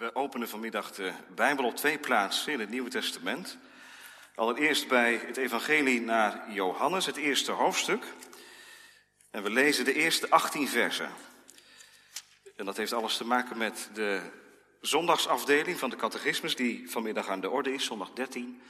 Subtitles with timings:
[0.00, 3.58] We openen vanmiddag de Bijbel op twee plaatsen in het Nieuwe Testament.
[4.34, 8.04] Allereerst bij het Evangelie naar Johannes, het eerste hoofdstuk.
[9.30, 11.10] En we lezen de eerste 18 versen.
[12.56, 14.20] En dat heeft alles te maken met de
[14.80, 18.62] zondagsafdeling van de catechismus, die vanmiddag aan de orde is, zondag 13.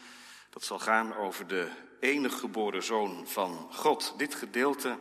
[0.50, 1.68] Dat zal gaan over de
[2.00, 4.14] enige geboren zoon van God.
[4.16, 4.98] Dit gedeelte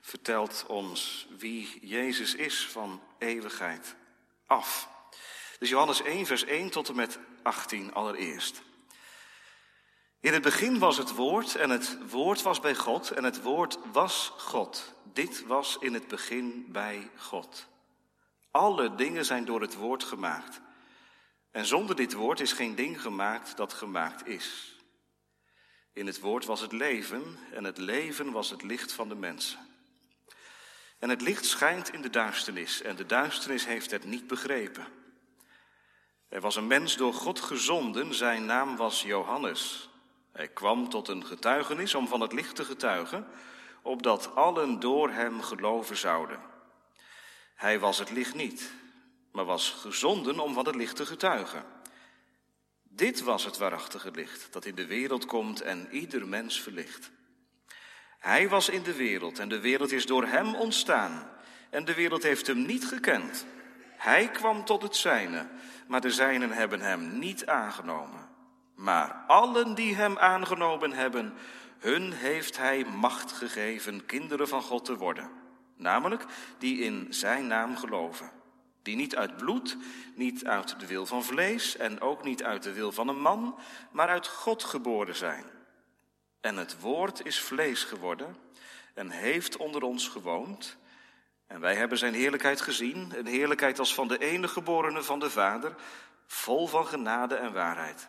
[0.00, 3.94] vertelt ons wie Jezus is van eeuwigheid
[4.46, 4.94] af.
[5.58, 8.62] Dus Johannes 1, vers 1 tot en met 18 allereerst.
[10.20, 13.78] In het begin was het woord en het woord was bij God en het woord
[13.92, 14.94] was God.
[15.12, 17.66] Dit was in het begin bij God.
[18.50, 20.60] Alle dingen zijn door het woord gemaakt.
[21.50, 24.76] En zonder dit woord is geen ding gemaakt dat gemaakt is.
[25.92, 29.58] In het woord was het leven en het leven was het licht van de mensen.
[30.98, 34.86] En het licht schijnt in de duisternis en de duisternis heeft het niet begrepen.
[36.28, 39.88] Er was een mens door God gezonden, zijn naam was Johannes.
[40.32, 43.26] Hij kwam tot een getuigenis om van het licht te getuigen,
[43.82, 46.40] opdat allen door hem geloven zouden.
[47.54, 48.72] Hij was het licht niet,
[49.32, 51.64] maar was gezonden om van het licht te getuigen.
[52.82, 57.10] Dit was het waarachtige licht dat in de wereld komt en ieder mens verlicht.
[58.18, 61.30] Hij was in de wereld en de wereld is door hem ontstaan
[61.70, 63.46] en de wereld heeft hem niet gekend.
[64.06, 65.46] Hij kwam tot het zijne,
[65.86, 68.28] maar de zijnen hebben hem niet aangenomen.
[68.74, 71.34] Maar allen die hem aangenomen hebben,
[71.78, 75.30] hun heeft hij macht gegeven kinderen van God te worden.
[75.76, 76.24] Namelijk
[76.58, 78.30] die in zijn naam geloven.
[78.82, 79.76] Die niet uit bloed,
[80.14, 83.58] niet uit de wil van vlees en ook niet uit de wil van een man,
[83.90, 85.44] maar uit God geboren zijn.
[86.40, 88.36] En het woord is vlees geworden
[88.94, 90.78] en heeft onder ons gewoond.
[91.46, 95.30] En wij hebben zijn heerlijkheid gezien, een heerlijkheid als van de enige geborene van de
[95.30, 95.74] Vader,
[96.26, 98.08] vol van genade en waarheid.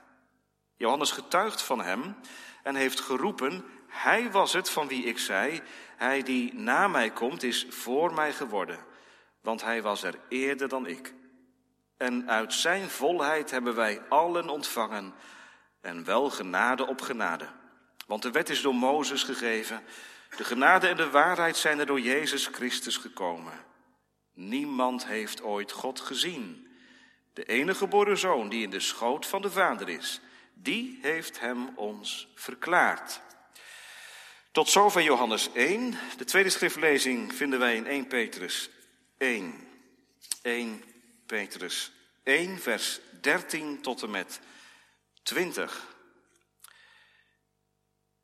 [0.76, 2.16] Johannes getuigt van hem
[2.64, 5.62] en heeft geroepen, hij was het van wie ik zei,
[5.96, 8.80] hij die na mij komt is voor mij geworden,
[9.42, 11.14] want hij was er eerder dan ik.
[11.98, 15.14] En uit zijn volheid hebben wij allen ontvangen
[15.82, 17.48] en wel genade op genade.
[18.08, 19.84] Want de wet is door Mozes gegeven,
[20.36, 23.66] de genade en de waarheid zijn er door Jezus Christus gekomen.
[24.34, 26.68] Niemand heeft ooit God gezien.
[27.34, 30.22] De enige geboren zoon die in de schoot van de Vader is,
[30.54, 33.22] die heeft hem ons verklaard.
[34.52, 35.98] Tot zover Johannes 1.
[36.18, 38.70] De tweede schriftlezing vinden wij in 1 Petrus
[39.18, 39.68] 1.
[40.42, 40.84] 1
[41.26, 41.92] Petrus
[42.24, 44.40] 1, vers 13 tot en met
[45.24, 45.96] 20.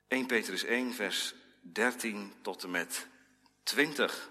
[0.07, 1.33] 1 Petrus 1, vers
[1.71, 3.07] 13 tot en met
[3.63, 4.29] 20.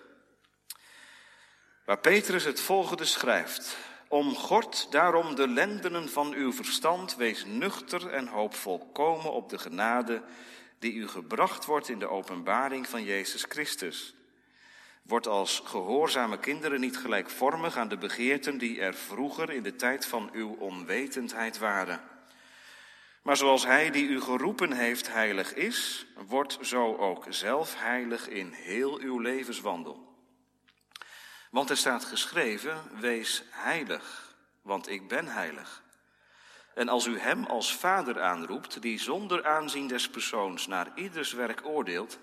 [1.84, 3.76] Waar Petrus het volgende schrijft.
[4.08, 10.22] Omgord daarom de lendenen van uw verstand, wees nuchter en hoop volkomen op de genade
[10.78, 14.14] die u gebracht wordt in de openbaring van Jezus Christus.
[15.02, 20.06] Word als gehoorzame kinderen niet gelijkvormig aan de begeerten die er vroeger in de tijd
[20.06, 22.11] van uw onwetendheid waren.
[23.22, 28.52] Maar zoals Hij die u geroepen heeft heilig is, wordt zo ook zelf heilig in
[28.52, 30.10] heel uw levenswandel.
[31.50, 35.82] Want er staat geschreven, wees heilig, want ik ben heilig.
[36.74, 41.66] En als u Hem als Vader aanroept, die zonder aanzien des persoons naar ieders werk
[41.66, 42.18] oordeelt,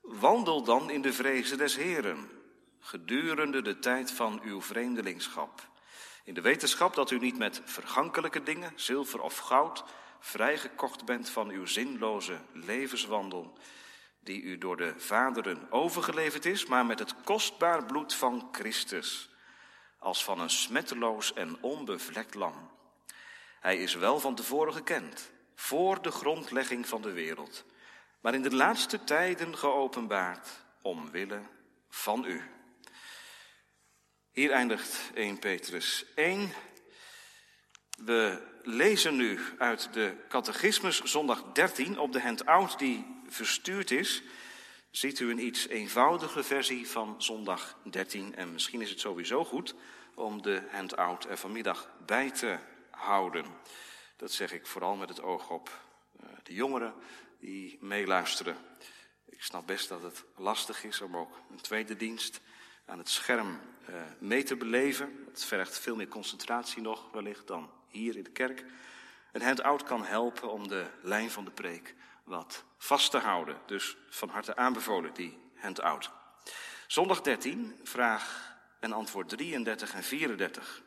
[0.00, 2.30] wandel dan in de vrezen des Heren,
[2.78, 5.68] gedurende de tijd van uw vreemdelingschap.
[6.24, 9.84] In de wetenschap dat u niet met vergankelijke dingen, zilver of goud,
[10.20, 13.58] vrijgekocht bent van uw zinloze levenswandel,
[14.20, 19.30] die u door de vaderen overgeleverd is, maar met het kostbaar bloed van Christus,
[19.98, 22.70] als van een smetteloos en onbevlekt lam.
[23.60, 27.64] Hij is wel van tevoren gekend, voor de grondlegging van de wereld,
[28.20, 30.48] maar in de laatste tijden geopenbaard,
[30.82, 31.42] omwille
[31.88, 32.42] van u.
[34.32, 36.52] Hier eindigt 1 Petrus 1.
[37.98, 44.22] We lezen nu uit de Catechismus zondag 13 op de handout die verstuurd is.
[44.90, 49.74] Ziet u een iets eenvoudige versie van zondag 13 en misschien is het sowieso goed
[50.14, 52.58] om de handout er vanmiddag bij te
[52.90, 53.44] houden.
[54.16, 55.80] Dat zeg ik vooral met het oog op
[56.20, 56.94] eh, de jongeren
[57.40, 58.56] die meeluisteren.
[59.28, 62.40] Ik snap best dat het lastig is om ook een tweede dienst
[62.84, 65.24] aan het scherm eh, mee te beleven.
[65.30, 68.64] Het vergt veel meer concentratie nog wellicht dan hier in de kerk.
[69.32, 71.94] Een handout kan helpen om de lijn van de preek
[72.24, 73.56] wat vast te houden.
[73.66, 76.10] Dus van harte aanbevolen die handout.
[76.86, 80.82] Zondag 13, vraag en antwoord 33 en 34.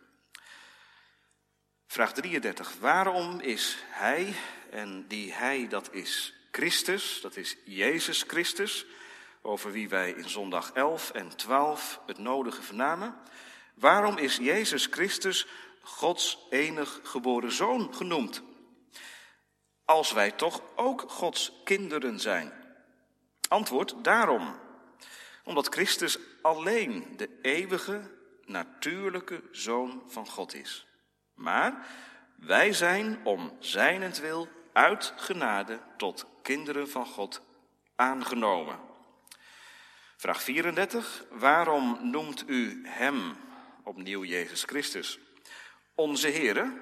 [1.87, 2.77] Vraag 33.
[2.79, 4.33] Waarom is Hij,
[4.69, 8.85] en die Hij dat is Christus, dat is Jezus Christus,
[9.41, 13.15] over wie wij in zondag 11 en 12 het nodige vernamen.
[13.73, 15.47] Waarom is Jezus Christus
[15.81, 18.41] Gods enig geboren zoon genoemd?
[19.85, 22.53] Als wij toch ook Gods kinderen zijn.
[23.47, 24.59] Antwoord daarom.
[25.43, 28.11] Omdat Christus alleen de eeuwige,
[28.45, 30.85] natuurlijke zoon van God is.
[31.33, 31.87] Maar
[32.35, 37.41] wij zijn om zijnentwil uit genade tot kinderen van God
[37.95, 38.79] aangenomen.
[40.17, 41.23] Vraag 34.
[41.29, 43.37] Waarom noemt u hem
[43.83, 45.19] opnieuw Jezus Christus?
[46.01, 46.73] Onze Heere?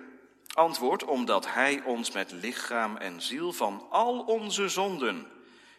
[0.54, 5.28] Antwoord, omdat hij ons met lichaam en ziel van al onze zonden,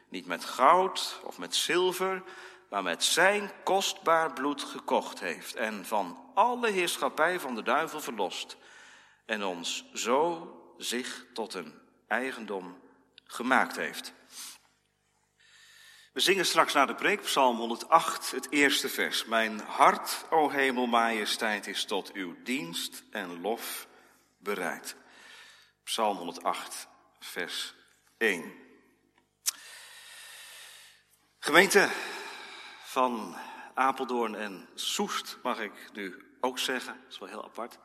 [0.08, 2.22] niet met goud of met zilver,
[2.68, 8.56] maar met zijn kostbaar bloed gekocht heeft en van alle heerschappij van de duivel verlost
[9.26, 11.74] en ons zo zich tot een
[12.06, 12.78] eigendom
[13.24, 14.12] gemaakt heeft.
[16.12, 19.24] We zingen straks naar de preek, Psalm 108, het eerste vers.
[19.24, 23.88] Mijn hart, o hemel, majesteit, is tot uw dienst en lof
[24.38, 24.96] bereid.
[25.84, 26.88] Psalm 108,
[27.20, 27.74] vers
[28.16, 28.52] 1.
[31.38, 31.88] Gemeente
[32.84, 33.36] van
[33.74, 36.94] Apeldoorn en Soest, mag ik nu ook zeggen.
[37.02, 37.78] Dat is wel heel apart.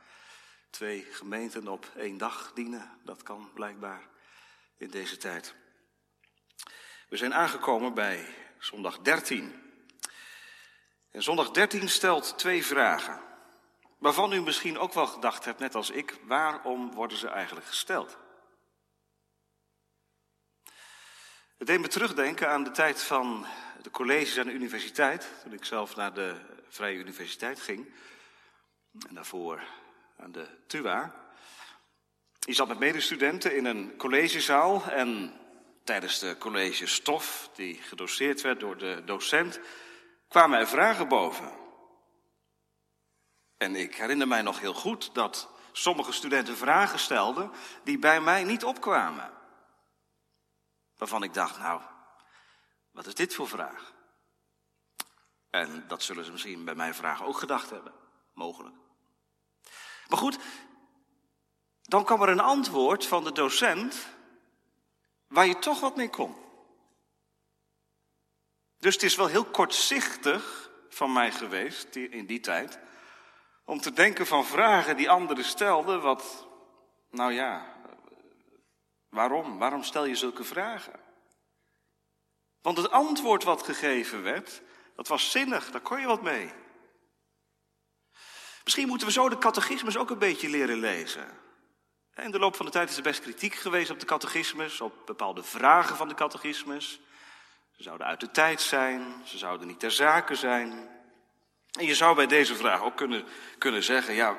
[0.69, 4.07] Twee gemeenten op één dag dienen, dat kan blijkbaar
[4.77, 5.55] in deze tijd.
[7.09, 8.25] We zijn aangekomen bij
[8.59, 9.63] zondag 13.
[11.11, 13.21] En zondag 13 stelt twee vragen.
[13.97, 18.17] Waarvan u misschien ook wel gedacht hebt, net als ik, waarom worden ze eigenlijk gesteld?
[21.57, 23.45] Het deed me terugdenken aan de tijd van
[23.81, 26.35] de colleges aan de universiteit, toen ik zelf naar de
[26.69, 27.93] Vrije Universiteit ging.
[29.07, 29.63] En daarvoor
[30.17, 31.15] aan de TUA.
[32.39, 35.39] Je zat met medestudenten in een collegezaal en
[35.85, 39.59] tijdens de collegestof, die gedoseerd werd door de docent,
[40.27, 41.51] kwamen er vragen boven.
[43.57, 47.51] En ik herinner mij nog heel goed dat sommige studenten vragen stelden
[47.83, 49.31] die bij mij niet opkwamen.
[50.97, 51.81] Waarvan ik dacht, nou,
[52.91, 53.93] wat is dit voor vraag?
[55.49, 57.93] En dat zullen ze misschien bij mijn vraag ook gedacht hebben,
[58.33, 58.75] mogelijk.
[60.07, 60.37] Maar goed,
[61.81, 64.07] dan kwam er een antwoord van de docent
[65.27, 66.35] waar je toch wat mee kon.
[68.77, 72.79] Dus het is wel heel kortzichtig van mij geweest in die tijd
[73.65, 76.47] om te denken van vragen die anderen stelden, wat,
[77.09, 77.75] nou ja,
[79.09, 79.57] waarom?
[79.57, 80.99] Waarom stel je zulke vragen?
[82.61, 84.61] Want het antwoord wat gegeven werd,
[84.95, 86.53] dat was zinnig, daar kon je wat mee.
[88.63, 91.44] Misschien moeten we zo de catechismus ook een beetje leren lezen.
[92.15, 95.05] In de loop van de tijd is er best kritiek geweest op de catechismus, op
[95.05, 96.99] bepaalde vragen van de catechismus.
[97.71, 100.89] Ze zouden uit de tijd zijn, ze zouden niet ter zake zijn.
[101.71, 103.25] En je zou bij deze vraag ook kunnen,
[103.57, 104.37] kunnen zeggen, ja,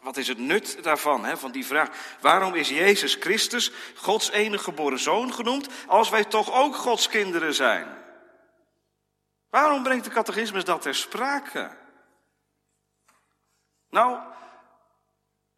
[0.00, 1.88] wat is het nut daarvan, hè, van die vraag?
[2.20, 7.54] Waarom is Jezus Christus Gods enige geboren zoon genoemd, als wij toch ook Gods kinderen
[7.54, 7.96] zijn?
[9.50, 11.76] Waarom brengt de catechismus dat ter sprake?
[13.90, 14.18] Nou,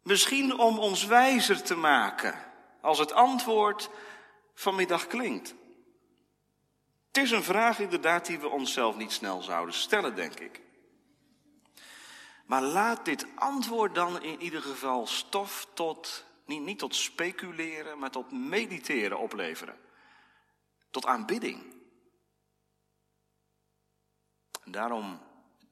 [0.03, 2.35] misschien om ons wijzer te maken
[2.81, 3.89] als het antwoord
[4.53, 5.55] vanmiddag klinkt.
[7.07, 10.61] Het is een vraag inderdaad die we onszelf niet snel zouden stellen, denk ik.
[12.45, 18.11] Maar laat dit antwoord dan in ieder geval stof tot, niet, niet tot speculeren, maar
[18.11, 19.77] tot mediteren opleveren.
[20.89, 21.75] Tot aanbidding.
[24.63, 25.21] En daarom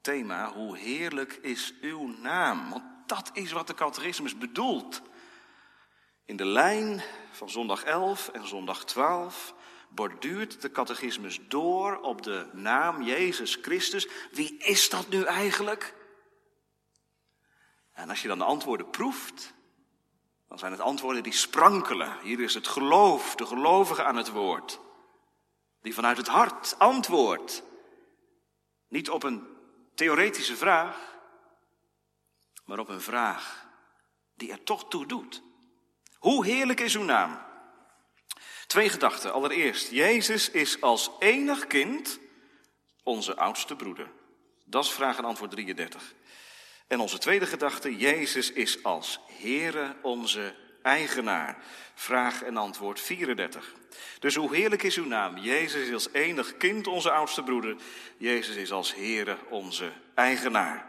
[0.01, 2.69] thema, hoe heerlijk is uw naam?
[2.69, 5.01] Want dat is wat de catechismus bedoelt.
[6.25, 9.53] In de lijn van zondag 11 en zondag 12
[9.89, 14.07] borduurt de catechismus door op de naam Jezus Christus.
[14.31, 15.95] Wie is dat nu eigenlijk?
[17.91, 19.53] En als je dan de antwoorden proeft,
[20.47, 22.19] dan zijn het antwoorden die sprankelen.
[22.21, 24.79] Hier is het geloof, de gelovige aan het woord.
[25.81, 27.63] Die vanuit het hart antwoordt.
[28.87, 29.47] Niet op een
[29.95, 31.08] theoretische vraag,
[32.69, 33.67] maar op een vraag
[34.35, 35.41] die er toch toe doet.
[36.17, 37.39] Hoe heerlijk is uw naam?
[38.67, 39.33] Twee gedachten.
[39.33, 42.19] Allereerst, Jezus is als enig kind
[43.03, 44.11] onze oudste broeder.
[44.65, 46.13] Dat is vraag en antwoord 33.
[46.87, 51.57] En onze tweede gedachte, Jezus is als Heere onze eigenaar.
[51.93, 53.73] Vraag en antwoord 34.
[54.19, 55.37] Dus hoe heerlijk is uw naam?
[55.37, 57.75] Jezus is als enig kind onze oudste broeder.
[58.17, 60.88] Jezus is als Heere onze eigenaar.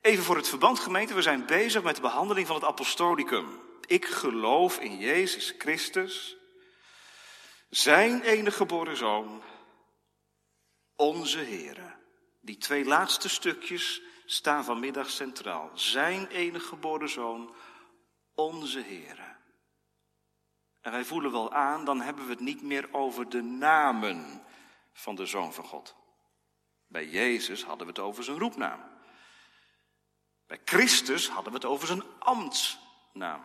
[0.00, 3.60] Even voor het verband, gemeente, we zijn bezig met de behandeling van het apostolicum.
[3.86, 6.36] Ik geloof in Jezus Christus,
[7.68, 9.42] zijn enige geboren zoon,
[10.96, 11.98] onze Heere.
[12.40, 15.70] Die twee laatste stukjes staan vanmiddag centraal.
[15.74, 17.54] Zijn enige geboren zoon,
[18.34, 19.36] onze Heere.
[20.80, 24.42] En wij voelen wel aan, dan hebben we het niet meer over de namen
[24.92, 25.96] van de Zoon van God.
[26.86, 28.89] Bij Jezus hadden we het over zijn roepnaam.
[30.50, 33.42] Bij Christus hadden we het over zijn ambtsnaam.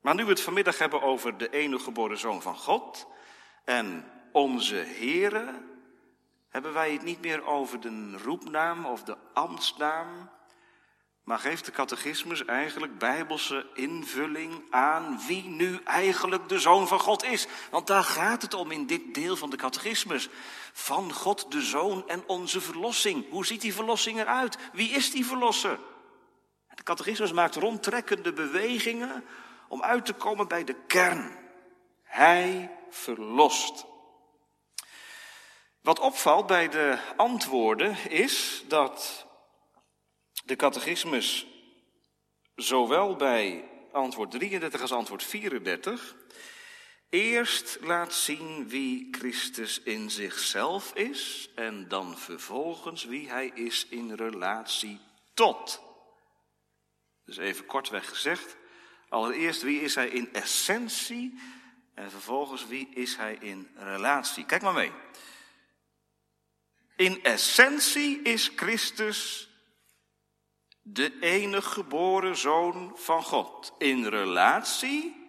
[0.00, 3.06] Maar nu we het vanmiddag hebben over de enige geboren Zoon van God
[3.64, 5.62] en onze Here,
[6.48, 10.30] hebben wij het niet meer over de roepnaam of de ambtsnaam,
[11.24, 17.24] maar geeft de catechismus eigenlijk bijbelse invulling aan wie nu eigenlijk de Zoon van God
[17.24, 17.46] is?
[17.70, 20.28] Want daar gaat het om in dit deel van de catechismus.
[20.72, 23.30] Van God de Zoon en onze verlossing.
[23.30, 24.58] Hoe ziet die verlossing eruit?
[24.72, 25.78] Wie is die verlosser?
[26.74, 29.24] De catechismus maakt rondtrekkende bewegingen
[29.68, 31.36] om uit te komen bij de kern.
[32.02, 33.84] Hij verlost.
[35.80, 39.23] Wat opvalt bij de antwoorden is dat
[40.44, 41.46] de catechismus
[42.54, 46.16] zowel bij antwoord 33 als antwoord 34
[47.08, 54.12] eerst laat zien wie Christus in zichzelf is en dan vervolgens wie hij is in
[54.12, 55.00] relatie
[55.34, 55.82] tot.
[57.24, 58.56] Dus even kortweg gezegd,
[59.08, 61.40] allereerst wie is hij in essentie
[61.94, 64.46] en vervolgens wie is hij in relatie.
[64.46, 64.92] Kijk maar mee.
[66.96, 69.48] In essentie is Christus
[70.86, 73.74] de enige geboren zoon van God.
[73.78, 75.28] In relatie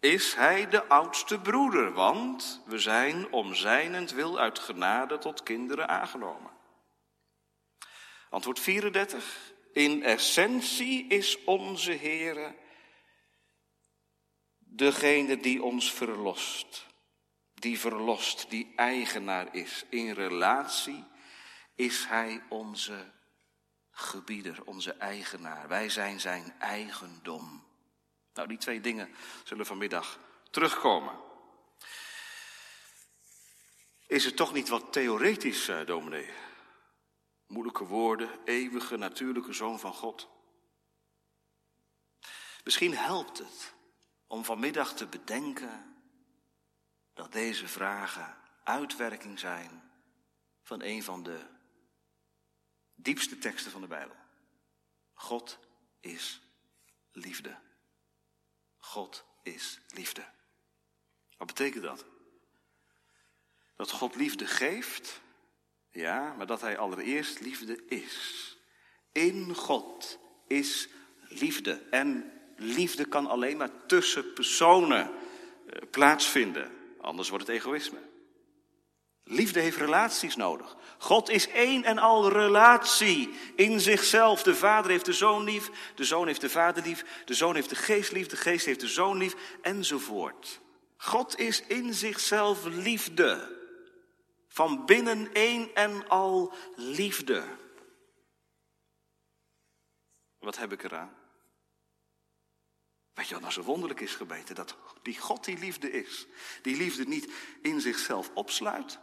[0.00, 6.50] is hij de oudste broeder, want we zijn om zijnentwil uit genade tot kinderen aangenomen.
[8.30, 9.52] Antwoord 34.
[9.72, 12.56] In essentie is onze Heere
[14.58, 16.86] degene die ons verlost,
[17.54, 19.84] die verlost, die eigenaar is.
[19.88, 21.04] In relatie
[21.74, 23.12] is hij onze
[23.94, 25.68] gebieder, onze eigenaar.
[25.68, 27.64] Wij zijn zijn eigendom.
[28.34, 30.18] Nou, die twee dingen zullen vanmiddag
[30.50, 31.18] terugkomen.
[34.06, 36.30] Is het toch niet wat theoretisch, uh, dominee?
[37.46, 40.28] Moeilijke woorden, eeuwige, natuurlijke zoon van God.
[42.64, 43.74] Misschien helpt het
[44.26, 45.96] om vanmiddag te bedenken
[47.14, 49.90] dat deze vragen uitwerking zijn
[50.62, 51.53] van een van de
[52.94, 54.16] diepste teksten van de Bijbel.
[55.12, 55.58] God
[56.00, 56.40] is
[57.12, 57.56] liefde.
[58.78, 60.24] God is liefde.
[61.36, 62.04] Wat betekent dat?
[63.76, 65.20] Dat God liefde geeft,
[65.90, 68.56] ja, maar dat Hij allereerst liefde is.
[69.12, 70.88] In God is
[71.28, 71.72] liefde.
[71.90, 75.10] En liefde kan alleen maar tussen personen
[75.66, 77.98] eh, plaatsvinden, anders wordt het egoïsme.
[79.24, 80.76] Liefde heeft relaties nodig.
[80.98, 84.42] God is één en al relatie in zichzelf.
[84.42, 87.68] De vader heeft de zoon lief, de zoon heeft de vader lief, de zoon heeft
[87.68, 90.60] de geest lief, de geest heeft de zoon lief, enzovoort.
[90.96, 93.52] God is in zichzelf liefde.
[94.48, 97.44] Van binnen één en al liefde.
[100.38, 101.16] Wat heb ik eraan?
[103.14, 104.54] Weet je wat nou zo wonderlijk is gebeten?
[104.54, 106.26] Dat die God die liefde is.
[106.62, 108.98] Die liefde niet in zichzelf opsluit,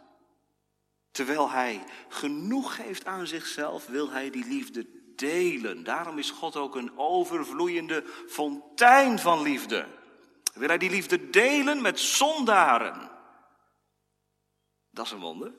[1.12, 5.84] Terwijl hij genoeg geeft aan zichzelf, wil hij die liefde delen.
[5.84, 9.86] Daarom is God ook een overvloeiende fontein van liefde.
[10.54, 13.10] Wil hij die liefde delen met zondaren.
[14.90, 15.52] Dat is een wonder.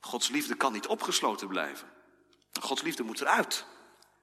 [0.00, 1.88] Gods liefde kan niet opgesloten blijven.
[2.60, 3.66] Gods liefde moet eruit.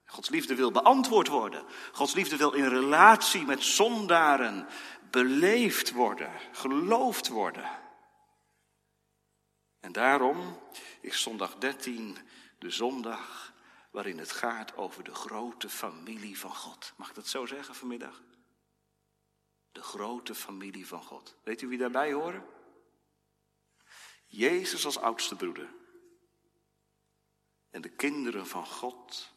[0.05, 1.63] Gods liefde wil beantwoord worden.
[1.91, 4.67] Gods liefde wil in relatie met zondaren
[5.11, 7.69] beleefd worden, geloofd worden.
[9.87, 10.59] En daarom
[11.01, 12.17] is zondag 13
[12.59, 13.53] de zondag
[13.91, 16.93] waarin het gaat over de grote familie van God.
[16.97, 18.21] Mag ik dat zo zeggen vanmiddag?
[19.71, 21.35] De grote familie van God.
[21.43, 22.45] Weet u wie daarbij horen?
[24.25, 25.73] Jezus als oudste broeder.
[27.69, 29.33] En de kinderen van God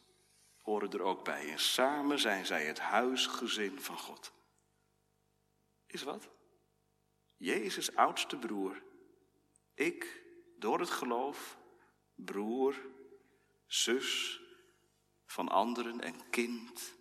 [0.61, 1.51] horen er ook bij.
[1.51, 4.31] En samen zijn zij het huisgezin van God.
[5.85, 6.29] Is wat?
[7.37, 8.83] Jezus oudste broer.
[9.73, 10.20] Ik
[10.61, 11.57] door het geloof
[12.15, 12.75] broer,
[13.65, 14.39] zus
[15.25, 16.93] van anderen en kind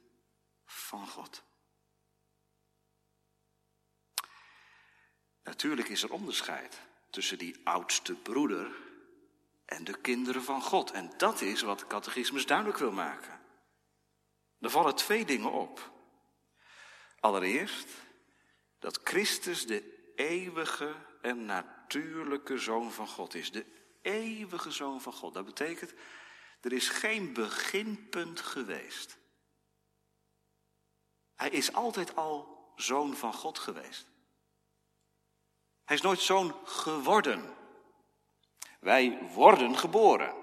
[0.64, 1.42] van God.
[5.42, 8.76] Natuurlijk is er onderscheid tussen die oudste broeder
[9.64, 10.90] en de kinderen van God.
[10.90, 13.40] En dat is wat de catechismus duidelijk wil maken.
[14.58, 15.92] Er vallen twee dingen op.
[17.20, 17.88] Allereerst
[18.78, 21.79] dat Christus de eeuwige en natuurlijke
[22.56, 23.52] zoon van God is.
[23.52, 23.66] De
[24.02, 25.34] eeuwige zoon van God.
[25.34, 25.94] Dat betekent,
[26.60, 29.18] er is geen beginpunt geweest.
[31.34, 34.06] Hij is altijd al zoon van God geweest.
[35.84, 37.54] Hij is nooit zoon geworden.
[38.80, 40.34] Wij worden geboren.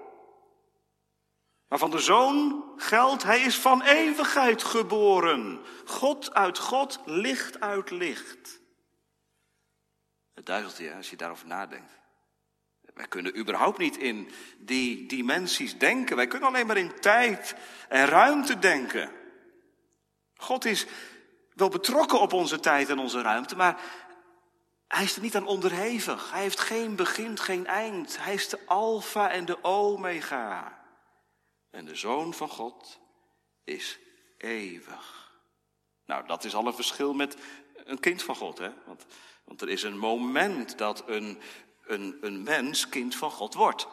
[1.67, 5.65] Maar van de zoon geldt, hij is van eeuwigheid geboren.
[5.85, 8.61] God uit God, licht uit licht.
[10.37, 11.91] Het duizelt je als je daarover nadenkt.
[12.93, 16.15] Wij kunnen überhaupt niet in die dimensies denken.
[16.15, 17.55] Wij kunnen alleen maar in tijd
[17.89, 19.11] en ruimte denken.
[20.35, 20.85] God is
[21.53, 23.81] wel betrokken op onze tijd en onze ruimte, maar
[24.87, 26.31] hij is er niet aan onderhevig.
[26.31, 28.17] Hij heeft geen begin, geen eind.
[28.23, 30.81] Hij is de alfa en de omega.
[31.69, 32.99] En de zoon van God
[33.63, 33.99] is
[34.37, 35.31] eeuwig.
[36.05, 37.37] Nou, dat is al een verschil met
[37.73, 38.71] een kind van God, hè?
[38.85, 39.05] Want,
[39.47, 41.39] want er is een moment dat een,
[41.85, 43.87] een, een mens kind van God wordt.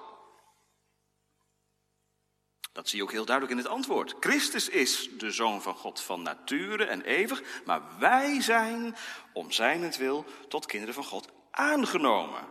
[2.73, 4.15] Dat zie je ook heel duidelijk in het antwoord.
[4.21, 8.97] Christus is de zoon van God van nature en eeuwig, maar wij zijn
[9.33, 12.43] om zijnentwil tot kinderen van God aangenomen.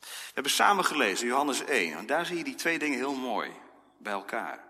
[0.00, 3.50] We hebben samen gelezen, Johannes 1, en daar zie je die twee dingen heel mooi
[3.98, 4.64] bij elkaar.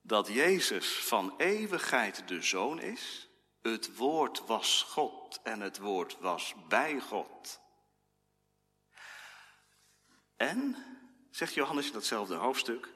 [0.00, 3.27] Dat Jezus van eeuwigheid de zoon is,
[3.62, 7.60] het woord was God en het woord was bij God.
[10.36, 10.76] En
[11.30, 12.88] zegt Johannes in datzelfde hoofdstuk,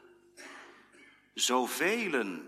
[1.34, 2.40] zoveel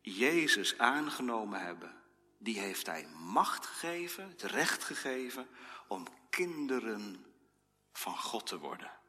[0.00, 2.02] Jezus aangenomen hebben,
[2.38, 5.48] die heeft hij macht gegeven, het recht gegeven
[5.88, 7.26] om kinderen
[7.92, 9.01] van God te worden.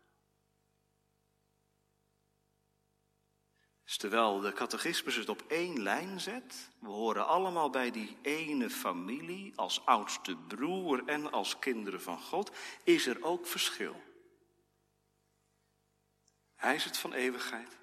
[3.94, 8.70] Dus terwijl de catechismus het op één lijn zet, we horen allemaal bij die ene
[8.70, 12.52] familie als oudste broer en als kinderen van God,
[12.84, 14.02] is er ook verschil.
[16.56, 17.78] Hij is het van eeuwigheid.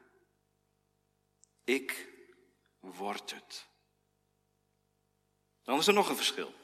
[1.64, 2.08] Ik
[2.80, 3.66] word het.
[5.62, 6.54] Dan is er nog een verschil.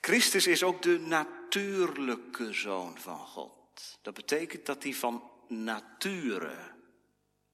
[0.00, 3.98] Christus is ook de natuurlijke zoon van God.
[4.02, 6.71] Dat betekent dat hij van nature,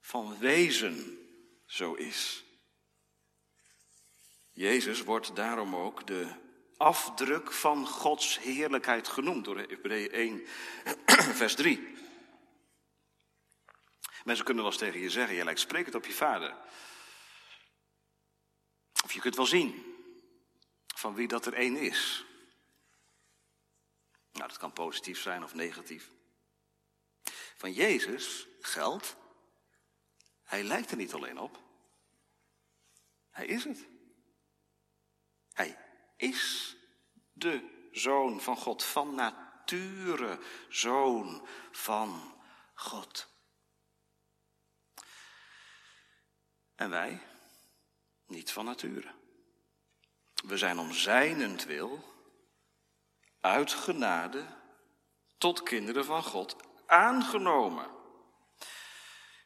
[0.09, 1.19] van wezen
[1.67, 2.45] zo is.
[4.53, 6.35] Jezus wordt daarom ook de
[6.77, 10.47] afdruk van Gods heerlijkheid genoemd door Hebreeën 1,
[11.43, 11.97] vers 3.
[14.25, 16.57] Mensen kunnen wel eens tegen je zeggen, je lijkt sprekend op je vader.
[19.05, 19.95] Of je kunt wel zien
[20.95, 22.25] van wie dat er één is.
[24.33, 26.11] Nou, dat kan positief zijn of negatief.
[27.57, 29.17] Van Jezus geldt,
[30.49, 31.59] hij lijkt er niet alleen op.
[33.31, 33.87] Hij is het.
[35.53, 35.79] Hij
[36.17, 36.77] is
[37.33, 42.41] de zoon van God, van nature, zoon van
[42.75, 43.29] God.
[46.75, 47.23] En wij
[48.27, 49.15] niet van nature.
[50.35, 52.05] We zijn om zijnentwil
[53.41, 54.47] uit genade
[55.39, 56.57] tot kinderen van God
[56.87, 57.98] aangenomen.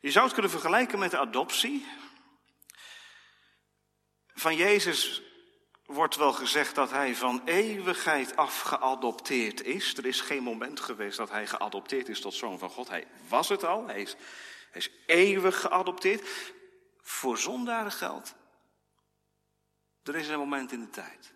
[0.02, 1.86] Je zou het kunnen vergelijken met de adoptie.
[4.34, 5.22] Van Jezus
[5.84, 9.96] wordt wel gezegd dat hij van eeuwigheid af geadopteerd is.
[9.96, 12.88] Er is geen moment geweest dat hij geadopteerd is tot zoon van God.
[12.88, 13.86] Hij was het al.
[13.86, 14.16] Hij is,
[14.72, 16.28] is eeuwig geadopteerd.
[17.00, 18.34] Voor zondaren geldt.
[20.02, 21.32] Er is een moment in de tijd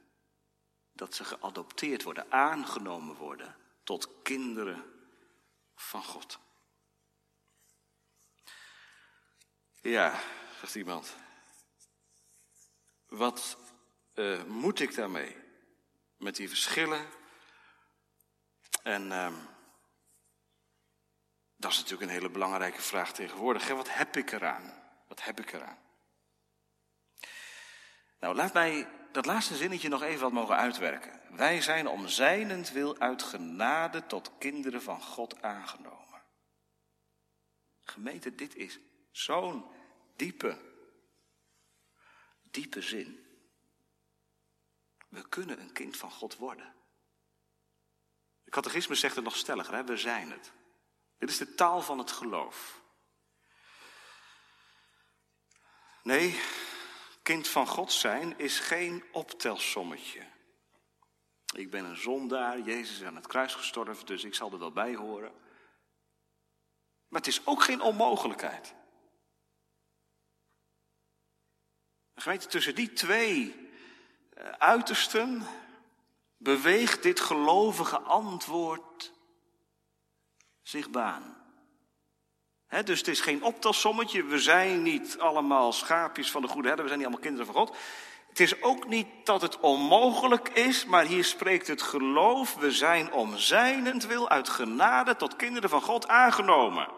[0.93, 4.85] dat ze geadopteerd worden, aangenomen worden tot kinderen
[5.75, 6.39] van God.
[9.87, 10.21] Ja,
[10.61, 11.17] zegt iemand.
[13.07, 13.59] Wat
[14.15, 15.37] uh, moet ik daarmee?
[16.17, 17.07] Met die verschillen.
[18.83, 19.33] En uh,
[21.57, 23.69] dat is natuurlijk een hele belangrijke vraag tegenwoordig.
[23.69, 23.75] Hè?
[23.75, 24.83] Wat heb ik eraan?
[25.09, 25.79] Wat heb ik eraan?
[28.21, 31.21] Nou, laat mij dat laatste zinnetje nog even wat mogen uitwerken.
[31.37, 36.23] Wij zijn om zijnentwil uit genade tot kinderen van God aangenomen.
[37.83, 38.79] Gemeente, dit is
[39.11, 39.75] zo'n
[40.17, 40.59] diepe,
[42.43, 43.25] diepe zin.
[45.09, 46.75] We kunnen een kind van God worden.
[48.45, 49.85] De catechisme zegt het nog stelliger, hè?
[49.85, 50.53] we zijn het.
[51.19, 52.83] Dit is de taal van het geloof.
[56.03, 56.41] Nee,
[57.23, 60.27] kind van God zijn is geen optelsommetje.
[61.55, 64.73] Ik ben een zondaar, Jezus is aan het kruis gestorven, dus ik zal er wel
[64.73, 65.33] bij horen.
[67.09, 68.75] Maar het is ook geen onmogelijkheid.
[72.49, 73.71] Tussen die twee
[74.35, 75.47] eh, uitersten
[76.37, 79.13] beweegt dit gelovige antwoord
[80.63, 81.37] zich baan.
[82.85, 84.25] dus het is geen optelsommetje.
[84.25, 86.85] We zijn niet allemaal schaapjes van de goede herder.
[86.85, 87.77] We zijn niet allemaal kinderen van God.
[88.29, 92.55] Het is ook niet dat het onmogelijk is, maar hier spreekt het geloof.
[92.55, 96.89] We zijn om zijnentwil uit genade tot kinderen van God aangenomen.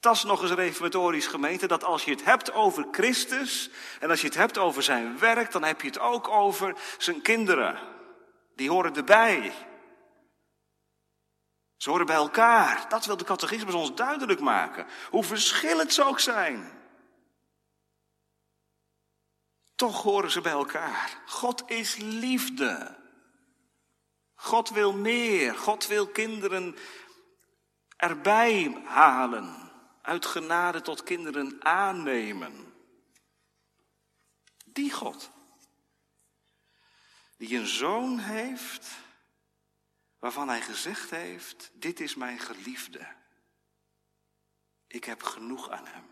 [0.00, 4.20] Dat is nog eens reformatorisch gemeente, dat als je het hebt over Christus en als
[4.20, 7.78] je het hebt over zijn werk, dan heb je het ook over zijn kinderen.
[8.54, 9.52] Die horen erbij.
[11.76, 12.88] Ze horen bij elkaar.
[12.88, 14.86] Dat wil de catechismus ons duidelijk maken.
[15.10, 16.78] Hoe verschillend ze ook zijn.
[19.74, 21.22] Toch horen ze bij elkaar.
[21.26, 22.96] God is liefde.
[24.34, 25.54] God wil meer.
[25.54, 26.76] God wil kinderen
[27.96, 29.69] erbij halen
[30.10, 32.74] uit genade tot kinderen aannemen.
[34.64, 35.30] Die God,
[37.36, 38.88] die een zoon heeft,
[40.18, 43.06] waarvan hij gezegd heeft, dit is mijn geliefde.
[44.86, 46.06] Ik heb genoeg aan hem.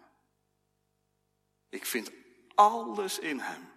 [1.68, 2.11] Ik vind
[2.54, 3.72] alles in hem.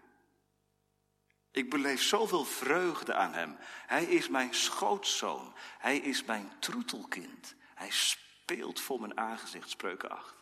[1.51, 3.57] Ik beleef zoveel vreugde aan hem.
[3.86, 5.55] Hij is mijn schootzoon.
[5.77, 7.55] Hij is mijn troetelkind.
[7.75, 7.91] Hij
[8.52, 10.36] speelt voor mijn aangezicht, spreuken 8.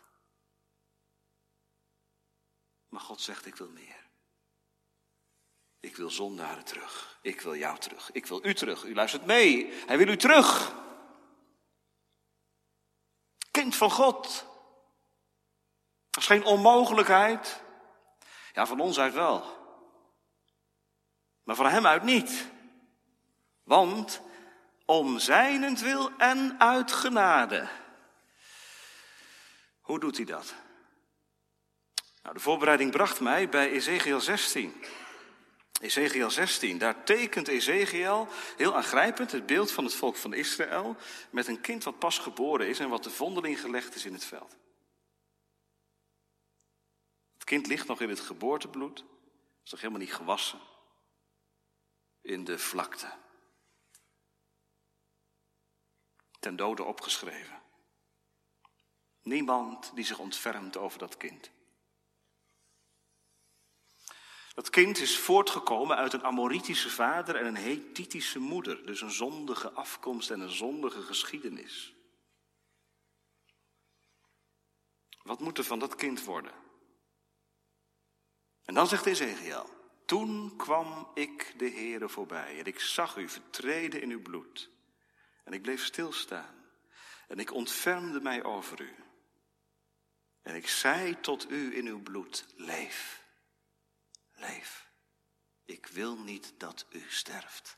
[2.87, 4.07] Maar God zegt, ik wil meer.
[5.79, 7.19] Ik wil zondaren terug.
[7.21, 8.11] Ik wil jou terug.
[8.11, 8.83] Ik wil u terug.
[8.83, 9.73] U luistert mee.
[9.73, 10.75] Hij wil u terug.
[13.51, 14.45] Kind van God.
[16.09, 17.61] Dat is geen onmogelijkheid.
[18.53, 19.57] Ja, van ons uit wel.
[21.43, 22.51] Maar van hem uit niet.
[23.63, 24.21] Want
[24.85, 27.87] om zijnentwil en uit genade
[29.89, 30.55] hoe doet hij dat?
[32.23, 34.83] Nou, de voorbereiding bracht mij bij Ezekiel 16.
[35.81, 40.95] Ezekiel 16, daar tekent Ezekiel heel aangrijpend het beeld van het volk van Israël
[41.29, 44.25] met een kind wat pas geboren is en wat de vondeling gelegd is in het
[44.25, 44.55] veld.
[47.33, 49.05] Het kind ligt nog in het geboortebloed,
[49.63, 50.59] is nog helemaal niet gewassen,
[52.21, 53.13] in de vlakte.
[56.39, 57.67] Ten dode opgeschreven.
[59.29, 61.51] Niemand die zich ontfermt over dat kind.
[64.53, 69.71] Dat kind is voortgekomen uit een Amoritische vader en een Hethitische moeder, dus een zondige
[69.71, 71.93] afkomst en een zondige geschiedenis.
[75.21, 76.53] Wat moet er van dat kind worden?
[78.63, 79.69] En dan zegt Ezekiel,
[80.05, 84.69] toen kwam ik de Heere voorbij en ik zag u vertreden in uw bloed.
[85.43, 86.55] En ik bleef stilstaan
[87.27, 89.07] en ik ontfermde mij over u.
[90.49, 93.23] En ik zei tot u in uw bloed, leef,
[94.31, 94.91] leef.
[95.65, 97.77] Ik wil niet dat u sterft.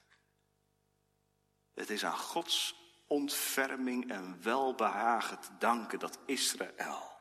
[1.73, 2.75] Het is aan Gods
[3.07, 7.11] ontferming en welbehagen te danken dat Israël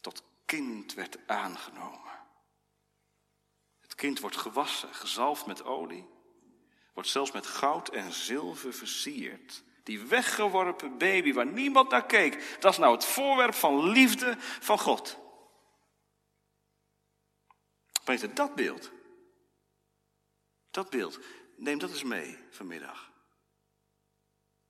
[0.00, 2.20] tot kind werd aangenomen.
[3.80, 6.08] Het kind wordt gewassen, gezalfd met olie,
[6.94, 9.62] wordt zelfs met goud en zilver versierd.
[9.82, 12.56] Die weggeworpen baby waar niemand naar keek.
[12.60, 15.18] Dat is nou het voorwerp van liefde van God.
[18.04, 18.90] Peter, dat beeld.
[20.70, 21.18] Dat beeld.
[21.56, 23.10] Neem dat eens mee vanmiddag.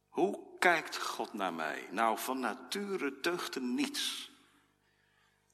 [0.09, 1.89] Hoe kijkt God naar mij?
[1.91, 4.31] Nou, van nature deugde niets.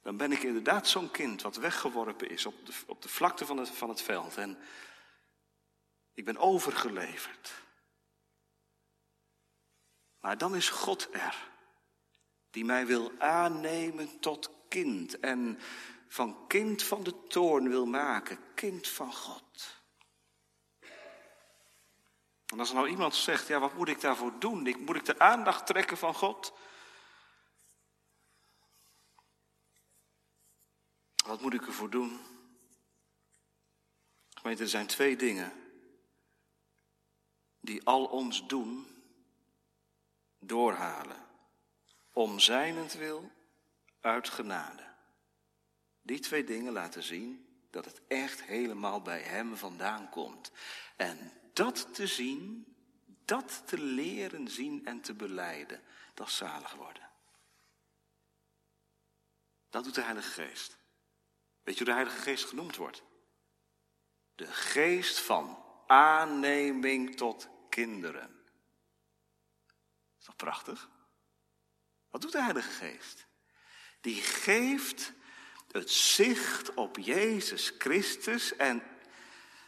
[0.02, 3.56] Dan ben ik inderdaad zo'n kind wat weggeworpen is op de, op de vlakte van
[3.56, 4.36] het, van het veld.
[4.36, 4.58] En
[6.14, 7.52] ik ben overgeleverd.
[10.28, 11.48] Maar dan is God er,
[12.50, 15.58] die mij wil aannemen tot kind en
[16.08, 19.82] van kind van de toorn wil maken, kind van God.
[22.46, 24.76] En als er nou iemand zegt, ja, wat moet ik daarvoor doen?
[24.78, 26.52] Moet ik de aandacht trekken van God?
[31.26, 32.20] Wat moet ik ervoor doen?
[34.34, 35.52] Gemeente, er zijn twee dingen
[37.60, 38.96] die al ons doen
[40.48, 41.26] doorhalen.
[42.12, 43.30] Om zijnentwil
[44.00, 44.86] uit genade.
[46.02, 50.50] Die twee dingen laten zien dat het echt helemaal bij Hem vandaan komt.
[50.96, 52.66] En dat te zien,
[53.24, 55.82] dat te leren zien en te beleiden,
[56.14, 57.10] dat zalig worden.
[59.70, 60.76] Dat doet de Heilige Geest.
[61.62, 63.02] Weet je hoe de Heilige Geest genoemd wordt?
[64.34, 68.37] De geest van aanneming tot kinderen.
[70.28, 70.88] Toch prachtig?
[72.10, 73.26] Wat doet de Heilige Geest?
[74.00, 75.12] Die geeft
[75.70, 78.82] het zicht op Jezus Christus en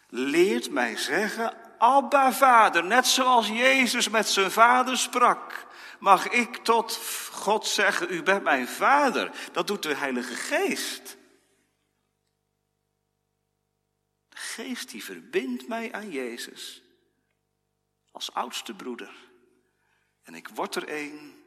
[0.08, 5.66] leert mij zeggen, Abba Vader, net zoals Jezus met zijn vader sprak,
[5.98, 6.96] mag ik tot
[7.30, 9.50] God zeggen, u bent mijn vader.
[9.52, 11.16] Dat doet de Heilige Geest.
[14.28, 16.82] De Geest die verbindt mij aan Jezus
[18.10, 19.29] als oudste broeder.
[20.30, 21.44] En ik word er een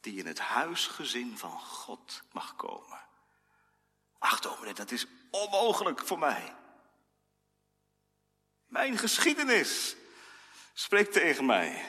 [0.00, 3.00] die in het huisgezin van God mag komen.
[4.18, 6.54] Ach, dominee, dat is onmogelijk voor mij.
[8.66, 9.96] Mijn geschiedenis
[10.72, 11.84] spreekt tegen mij.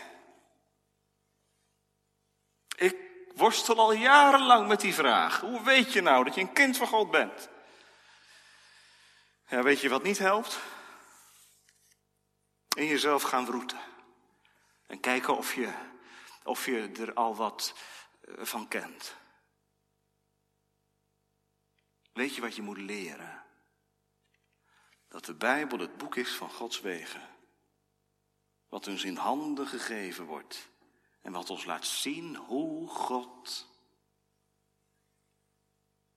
[2.75, 2.95] Ik
[3.35, 5.39] worstel al jarenlang met die vraag.
[5.39, 7.49] Hoe weet je nou dat je een kind van God bent?
[9.47, 10.59] Ja, weet je wat niet helpt?
[12.75, 13.79] In jezelf gaan wroeten.
[14.87, 15.90] En kijken of je,
[16.43, 17.73] of je er al wat
[18.21, 19.15] eh, van kent.
[22.13, 23.43] Weet je wat je moet leren?
[25.07, 27.29] Dat de Bijbel het boek is van Gods wegen.
[28.67, 30.69] Wat ons in handen gegeven wordt.
[31.21, 33.67] En wat ons laat zien hoe God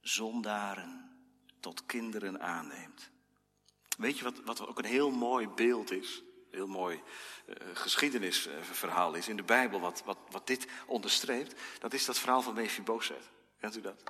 [0.01, 1.19] zondaren
[1.61, 3.11] tot kinderen aanneemt.
[3.97, 6.23] Weet je wat, wat ook een heel mooi beeld is?
[6.55, 7.03] Heel mooi
[7.47, 11.61] uh, geschiedenisverhaal is in de Bijbel, wat, wat, wat dit onderstreept.
[11.79, 13.31] Dat is dat verhaal van Mephibosheth.
[13.59, 14.03] Kent u dat?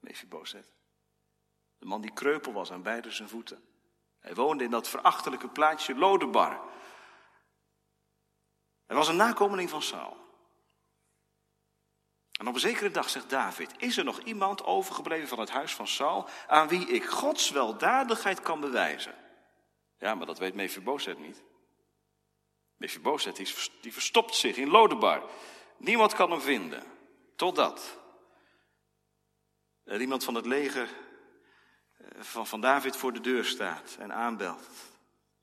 [0.00, 0.72] Mephibosheth.
[1.78, 3.64] De man die kreupel was aan beide zijn voeten.
[4.18, 6.60] Hij woonde in dat verachtelijke plaatsje Lodebar.
[8.86, 10.16] Hij was een nakomeling van Saul.
[12.40, 15.74] En op een zekere dag zegt David: Is er nog iemand overgebleven van het huis
[15.74, 19.14] van Saul aan wie ik Gods weldadigheid kan bewijzen?
[19.98, 21.46] Ja, maar dat weet Mephibosheth niet.
[22.78, 25.30] Mephibosheth die, die verstopt zich in Lodebar.
[25.76, 26.84] Niemand kan hem vinden.
[27.36, 27.98] Totdat
[29.84, 30.88] er iemand van het leger
[32.18, 34.68] van, van David voor de deur staat en aanbelt.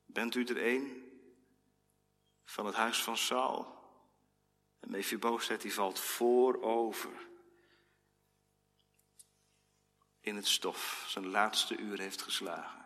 [0.05, 1.03] Bent u er een
[2.43, 3.73] van het huis van Saul?
[4.79, 7.27] En Mephibosheth die valt voorover
[10.19, 11.05] in het stof.
[11.07, 12.85] Zijn laatste uur heeft geslagen.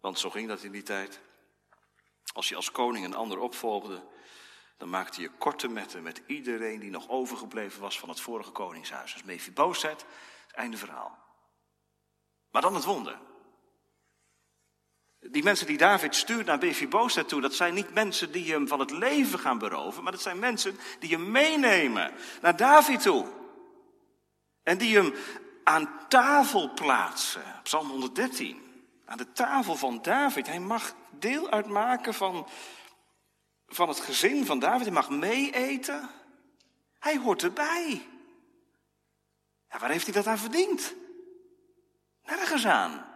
[0.00, 1.20] Want zo ging dat in die tijd.
[2.38, 4.02] Als je als koning een ander opvolgde,
[4.76, 9.12] dan maakte je korte metten met iedereen die nog overgebleven was van het vorige koningshuis.
[9.12, 10.04] Dus Mephibosheth,
[10.54, 11.18] einde verhaal.
[12.50, 13.18] Maar dan het wonder.
[15.20, 18.80] Die mensen die David stuurt naar Mephibosheth toe, dat zijn niet mensen die hem van
[18.80, 23.26] het leven gaan beroven, maar dat zijn mensen die hem meenemen naar David toe.
[24.62, 25.14] En die hem
[25.64, 27.60] aan tafel plaatsen.
[27.62, 28.62] Psalm 113.
[29.04, 30.46] Aan de tafel van David.
[30.46, 32.48] Hij mag deel uitmaken van,
[33.66, 34.82] van het gezin van David.
[34.82, 36.10] Hij mag meeeten.
[36.98, 38.08] Hij hoort erbij.
[39.68, 40.94] Waar heeft hij dat aan verdiend?
[42.22, 43.06] Nergens aan.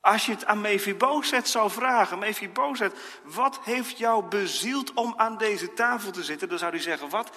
[0.00, 5.72] Als je het aan Mephibozet zou vragen, Mephibozet, wat heeft jou bezield om aan deze
[5.72, 6.48] tafel te zitten?
[6.48, 7.36] Dan zou hij zeggen, wat?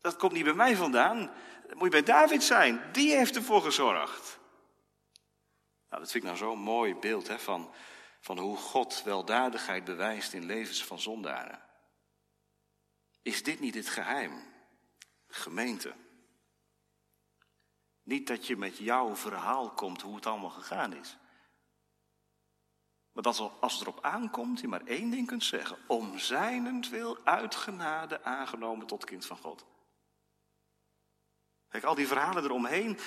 [0.00, 1.32] Dat komt niet bij mij vandaan.
[1.66, 2.82] Dat moet je bij David zijn.
[2.92, 4.38] Die heeft ervoor gezorgd.
[5.94, 7.72] Nou, dat vind ik nou zo'n mooi beeld hè, van,
[8.20, 11.62] van hoe God weldadigheid bewijst in levens van zondaren.
[13.22, 14.42] Is dit niet het geheim?
[15.26, 15.94] Gemeente.
[18.02, 21.16] Niet dat je met jouw verhaal komt hoe het allemaal gegaan is.
[23.12, 25.78] Maar dat als het erop aankomt, je maar één ding kunt zeggen.
[25.86, 29.64] Om zijnentwil uitgenade aangenomen tot kind van God.
[31.68, 32.98] Kijk, al die verhalen eromheen.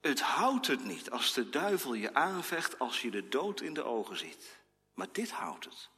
[0.00, 3.82] Het houdt het niet als de duivel je aanvecht als je de dood in de
[3.82, 4.60] ogen ziet.
[4.94, 5.88] Maar dit houdt het.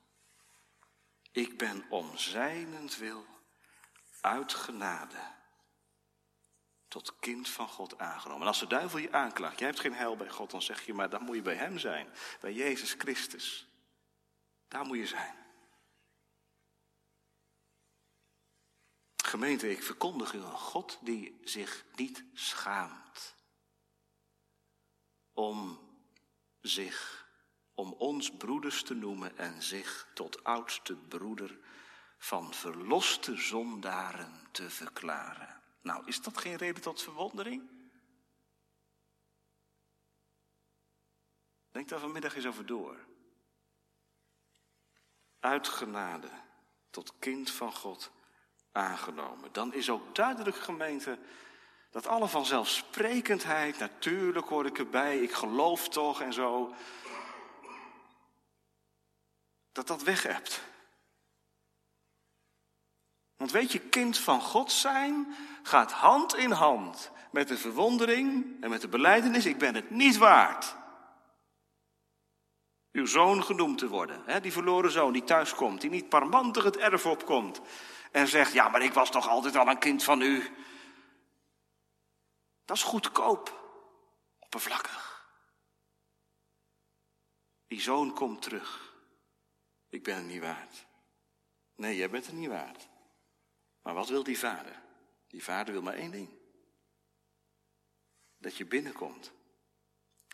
[1.32, 3.26] Ik ben om zijnentwil
[4.20, 5.30] uitgenade
[6.88, 8.42] tot kind van God aangenomen.
[8.42, 10.94] En als de duivel je aanklaagt, jij hebt geen heil bij God, dan zeg je,
[10.94, 12.08] maar dan moet je bij Hem zijn.
[12.40, 13.68] Bij Jezus Christus.
[14.68, 15.34] Daar moet je zijn.
[19.24, 23.34] Gemeente, ik verkondig u een God die zich niet schaamt
[25.32, 25.78] om
[26.60, 27.26] zich,
[27.74, 31.58] om ons broeders te noemen en zich tot oudste broeder
[32.18, 35.60] van verloste zondaren te verklaren.
[35.80, 37.70] Nou, is dat geen reden tot verwondering?
[41.70, 43.06] Denk daar vanmiddag eens over door.
[45.40, 46.30] Uitgenade
[46.90, 48.10] tot kind van God
[48.72, 49.52] aangenomen.
[49.52, 51.18] Dan is ook duidelijk gemeente
[51.92, 56.74] dat alle vanzelfsprekendheid, natuurlijk hoor ik erbij, ik geloof toch en zo.
[59.72, 60.62] dat dat weg hebt.
[63.36, 68.70] Want weet je, kind van God zijn gaat hand in hand met de verwondering en
[68.70, 70.76] met de beleidenis, ik ben het niet waard.
[72.92, 74.40] Uw zoon genoemd te worden, hè?
[74.40, 77.60] die verloren zoon die thuis komt, die niet parmantig het erf opkomt
[78.10, 80.50] en zegt, ja maar ik was toch altijd al een kind van u.
[82.72, 83.60] Dat is goedkoop,
[84.38, 85.26] oppervlakkig.
[87.66, 88.94] Die zoon komt terug.
[89.88, 90.86] Ik ben het niet waard.
[91.74, 92.88] Nee, jij bent het niet waard.
[93.82, 94.82] Maar wat wil die vader?
[95.26, 96.38] Die vader wil maar één ding.
[98.36, 99.32] Dat je binnenkomt,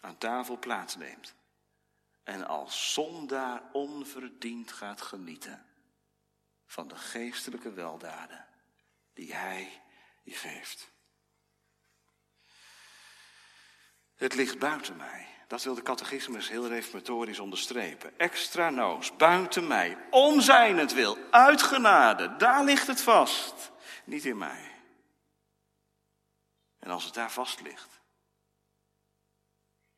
[0.00, 1.34] aan tafel plaatsneemt
[2.22, 5.66] en als zondaar onverdiend gaat genieten
[6.66, 8.48] van de geestelijke weldaden
[9.12, 9.82] die hij
[10.22, 10.96] je geeft.
[14.18, 15.26] Het ligt buiten mij.
[15.46, 18.18] Dat wil de catechismus heel reformatorisch onderstrepen.
[18.18, 23.70] Extra noos, buiten mij, om zijn wil, uit genade, daar ligt het vast.
[24.04, 24.70] Niet in mij.
[26.78, 28.00] En als het daar vast ligt,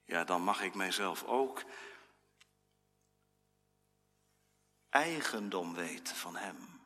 [0.04, 1.62] ja, dan mag ik mijzelf ook
[4.88, 6.80] eigendom weten van Hem.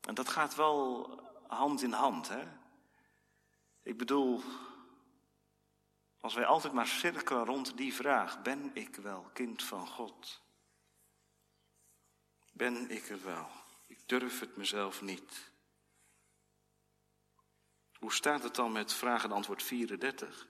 [0.00, 1.08] En dat gaat wel
[1.46, 2.42] hand in hand, hè?
[3.82, 4.42] Ik bedoel,
[6.24, 10.42] als wij altijd maar cirkelen rond die vraag: ben ik wel kind van God?
[12.52, 13.50] Ben ik er wel?
[13.86, 15.50] Ik durf het mezelf niet.
[17.98, 20.46] Hoe staat het dan met vraag en antwoord 34?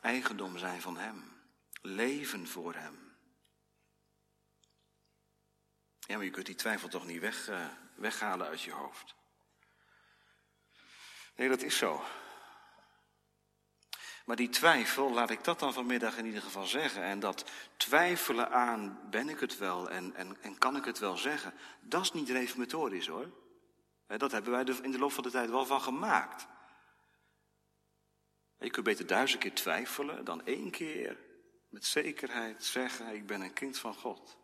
[0.00, 1.42] Eigendom zijn van Hem,
[1.80, 3.16] leven voor Hem.
[5.98, 9.14] Ja, maar je kunt die twijfel toch niet weg, uh, weghalen uit je hoofd.
[11.36, 12.04] Nee, dat is zo.
[14.26, 17.02] Maar die twijfel, laat ik dat dan vanmiddag in ieder geval zeggen.
[17.02, 21.16] En dat twijfelen aan, ben ik het wel en, en, en kan ik het wel
[21.16, 23.30] zeggen, dat is niet reformatorisch hoor.
[24.06, 26.46] Dat hebben wij in de loop van de tijd wel van gemaakt.
[28.58, 31.18] Je kunt beter duizend keer twijfelen dan één keer
[31.68, 34.36] met zekerheid zeggen, ik ben een kind van God.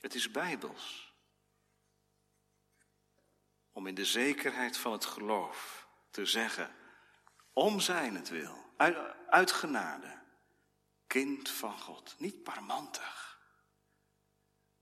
[0.00, 1.13] Het is bijbels.
[3.74, 6.70] Om in de zekerheid van het geloof te zeggen,
[7.52, 8.64] om zijn het wil,
[9.28, 10.18] uit, genade,
[11.06, 12.14] kind van God.
[12.18, 13.38] Niet parmantig,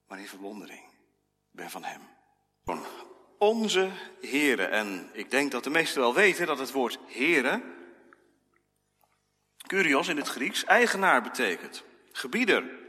[0.07, 0.85] maar in verwondering.
[1.51, 2.01] ben van hem.
[3.39, 4.65] Onze Here.
[4.65, 7.63] En ik denk dat de meesten wel weten dat het woord Here,
[9.67, 11.85] Curios in het Grieks, eigenaar betekent.
[12.13, 12.81] Gebieder.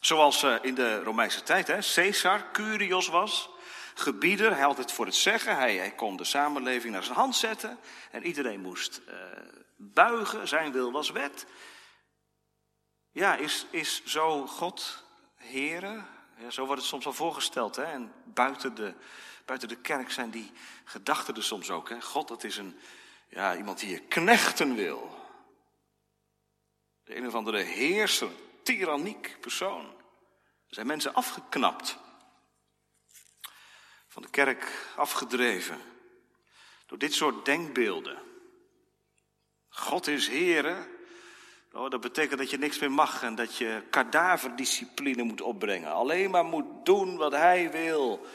[0.00, 3.50] Zoals uh, in de Romeinse tijd, hè, Caesar Curios was,
[3.94, 7.36] gebieder, hij had het voor het zeggen, hij, hij kon de samenleving naar zijn hand
[7.36, 7.78] zetten
[8.10, 9.14] en iedereen moest uh,
[9.76, 11.46] buigen, zijn wil was wet.
[13.10, 15.04] Ja, is, is zo God
[15.36, 16.02] Here?
[16.38, 17.76] Ja, zo wordt het soms al voorgesteld.
[17.76, 17.84] Hè?
[17.84, 18.94] En buiten de,
[19.44, 20.52] buiten de kerk zijn die
[20.84, 21.88] gedachten er soms ook.
[21.88, 22.00] Hè?
[22.00, 22.78] God, dat is een,
[23.28, 25.22] ja, iemand die je knechten wil.
[27.04, 28.30] De een of andere heerser,
[28.62, 29.84] tyranniek persoon.
[30.68, 31.98] Er zijn mensen afgeknapt.
[34.14, 35.80] Van de kerk afgedreven.
[36.86, 38.22] Door dit soort denkbeelden.
[39.68, 40.88] God is Heere.
[41.72, 45.92] Oh, dat betekent dat je niks meer mag en dat je kadaverdiscipline moet opbrengen.
[45.92, 48.26] Alleen maar moet doen wat hij wil.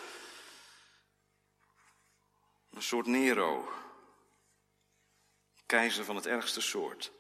[2.69, 3.71] Een soort Nero.
[5.65, 7.11] Keizer van het ergste soort.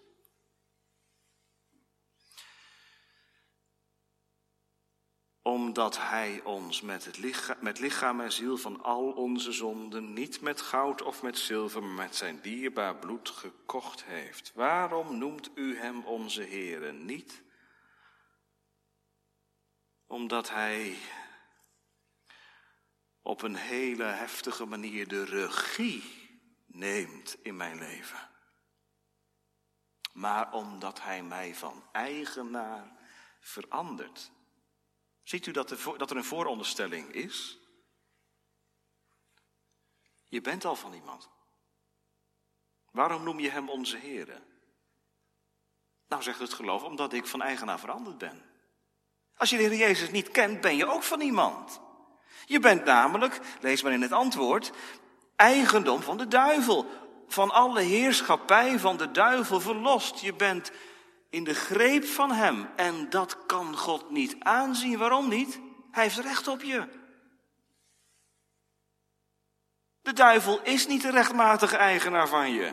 [5.41, 10.41] Omdat hij ons met, het lichaam, met lichaam en ziel van al onze zonden niet
[10.41, 14.51] met goud of met zilver, maar met zijn dierbaar bloed gekocht heeft.
[14.55, 17.43] Waarom noemt u hem onze Heere niet?
[20.07, 20.97] Omdat hij
[23.21, 26.03] op een hele heftige manier de regie
[26.65, 28.29] neemt in mijn leven.
[30.13, 32.91] Maar omdat hij mij van eigenaar
[33.39, 34.31] verandert.
[35.29, 37.57] Ziet u dat er, dat er een vooronderstelling is?
[40.27, 41.29] Je bent al van iemand.
[42.91, 44.41] Waarom noem je hem onze Heer?
[46.07, 48.45] Nou, zegt het geloof, omdat ik van eigenaar veranderd ben.
[49.35, 51.81] Als je de Heer Jezus niet kent, ben je ook van iemand.
[52.45, 54.71] Je bent namelijk, lees maar in het antwoord,
[55.35, 56.85] eigendom van de duivel.
[57.27, 60.19] Van alle heerschappij van de duivel verlost.
[60.19, 60.71] Je bent
[61.29, 62.69] in de greep van Hem.
[62.75, 64.97] En dat kan God niet aanzien.
[64.97, 65.59] Waarom niet?
[65.91, 66.87] Hij heeft recht op je.
[70.01, 72.65] De duivel is niet de rechtmatige eigenaar van je.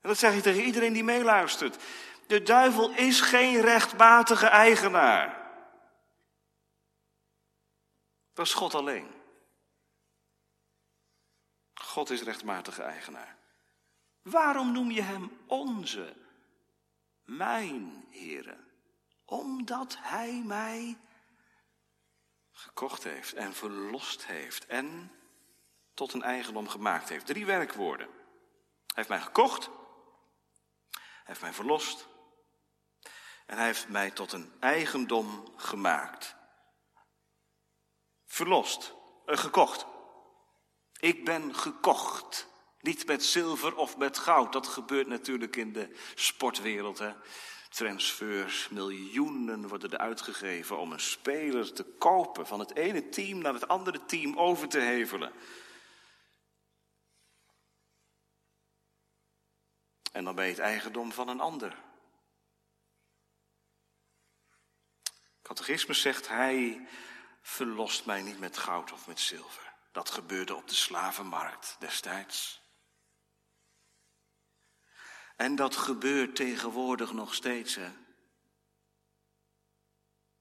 [0.00, 1.82] En dat zeg ik tegen iedereen die meeluistert.
[2.26, 5.40] De duivel is geen rechtmatige eigenaar.
[8.32, 9.10] Dat is God alleen.
[11.74, 13.36] God is rechtmatige eigenaar.
[14.22, 16.16] Waarom noem je hem onze,
[17.24, 18.70] mijn Heere?
[19.24, 20.98] Omdat hij mij
[22.50, 25.12] gekocht heeft en verlost heeft en
[25.94, 27.26] tot een eigendom gemaakt heeft.
[27.26, 28.06] Drie werkwoorden.
[28.06, 29.70] Hij heeft mij gekocht,
[30.90, 32.08] hij heeft mij verlost
[33.46, 36.36] en hij heeft mij tot een eigendom gemaakt.
[38.24, 38.94] Verlost,
[39.26, 39.86] uh, gekocht.
[40.98, 42.51] Ik ben gekocht.
[42.82, 44.52] Niet met zilver of met goud.
[44.52, 46.98] Dat gebeurt natuurlijk in de sportwereld.
[46.98, 47.12] Hè?
[47.68, 52.46] Transfers, miljoenen worden er uitgegeven om een speler te kopen.
[52.46, 55.32] Van het ene team naar het andere team over te hevelen.
[60.12, 61.82] En dan ben je het eigendom van een ander.
[65.42, 66.88] Catechismus zegt, hij
[67.42, 69.72] verlost mij niet met goud of met zilver.
[69.92, 72.61] Dat gebeurde op de slavenmarkt destijds.
[75.36, 77.74] En dat gebeurt tegenwoordig nog steeds.
[77.74, 77.90] Hè?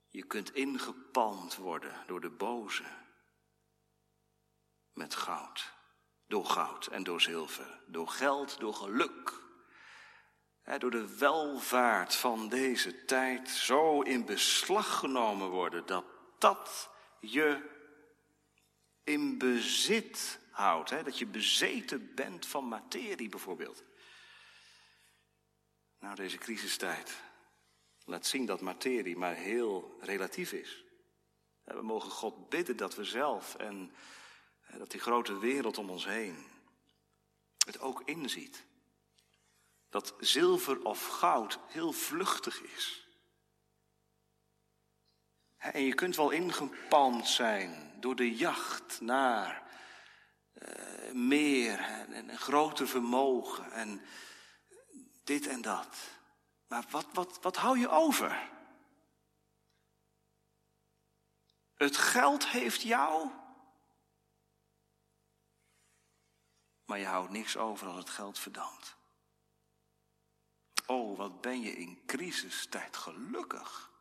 [0.07, 2.83] Je kunt ingepalmd worden door de boze.
[4.93, 5.73] Met goud.
[6.27, 7.81] Door goud en door zilver.
[7.87, 9.39] Door geld, door geluk.
[10.77, 16.05] door de welvaart van deze tijd zo in beslag genomen worden dat
[16.37, 16.89] dat
[17.19, 17.69] je
[19.03, 20.89] in bezit houdt.
[20.89, 23.83] Dat je bezeten bent van materie bijvoorbeeld.
[26.01, 27.21] Nou, deze crisistijd
[28.05, 30.83] laat zien dat materie maar heel relatief is.
[31.63, 33.91] We mogen God bidden dat we zelf en
[34.77, 36.45] dat die grote wereld om ons heen
[37.65, 38.63] het ook inziet.
[39.89, 43.07] Dat zilver of goud heel vluchtig is.
[45.57, 49.63] En je kunt wel ingepalmd zijn door de jacht naar
[50.53, 54.01] uh, meer en, en groter vermogen en
[55.31, 55.97] dit en dat.
[56.67, 58.49] Maar wat, wat, wat hou je over?
[61.73, 63.29] Het geld heeft jou,
[66.85, 68.95] maar je houdt niks over als het geld verdampt.
[70.85, 73.91] Oh, wat ben je in crisistijd gelukkig.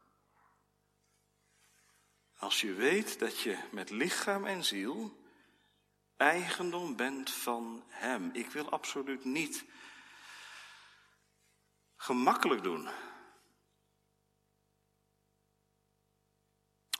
[2.36, 5.18] Als je weet dat je met lichaam en ziel
[6.16, 8.30] eigendom bent van Hem.
[8.32, 9.64] Ik wil absoluut niet
[12.00, 12.88] gemakkelijk doen.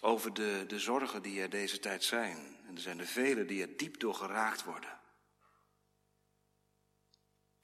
[0.01, 2.57] Over de, de zorgen die er deze tijd zijn.
[2.67, 4.99] En er zijn er vele die er diep door geraakt worden.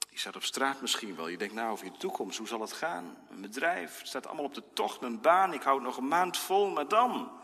[0.08, 1.28] Je staat op straat misschien wel.
[1.28, 2.38] Je denkt nou over je toekomst.
[2.38, 3.26] Hoe zal het gaan?
[3.30, 5.00] Een bedrijf het staat allemaal op de tocht.
[5.00, 5.52] Mijn baan.
[5.52, 6.70] Ik hou het nog een maand vol.
[6.70, 7.40] Maar dan?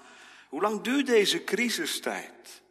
[0.48, 2.62] Hoe lang duurt deze crisistijd?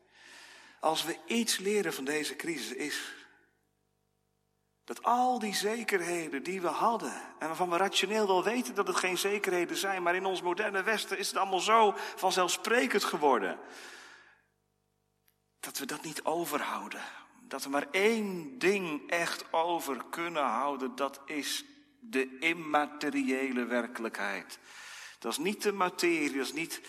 [0.80, 3.21] Als we iets leren van deze crisis is
[4.94, 8.96] dat al die zekerheden die we hadden, en waarvan we rationeel wel weten dat het
[8.96, 13.60] geen zekerheden zijn, maar in ons moderne Westen is het allemaal zo vanzelfsprekend geworden.
[15.60, 17.02] Dat we dat niet overhouden.
[17.42, 21.66] Dat we maar één ding echt over kunnen houden, dat is
[22.00, 24.60] de immateriële werkelijkheid.
[25.20, 26.82] Dat is niet de materie, dat is niet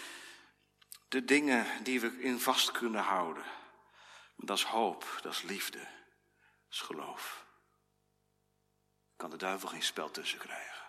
[1.08, 3.44] de dingen die we in vast kunnen houden.
[4.36, 5.88] Dat is hoop, dat is liefde, dat
[6.70, 7.41] is geloof
[9.22, 10.86] kan de duivel geen spel tussen krijgen.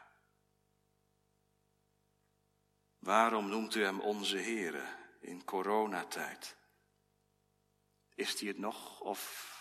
[3.00, 6.56] Waarom noemt u hem onze Heere in coronatijd?
[8.16, 9.52] Is hij het nog of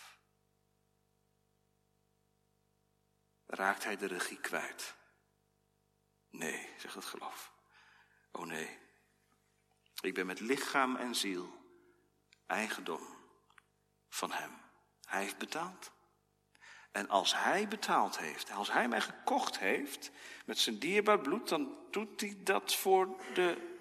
[3.46, 4.94] raakt hij de regie kwijt?
[6.28, 7.52] Nee, zegt het geloof.
[8.30, 8.78] Oh nee,
[10.00, 11.64] ik ben met lichaam en ziel
[12.46, 13.16] eigendom
[14.08, 14.60] van hem.
[15.04, 15.92] Hij heeft betaald.
[16.92, 20.10] En als hij betaald heeft, als hij mij gekocht heeft
[20.44, 23.78] met zijn dierbaar bloed, dan doet hij dat voor de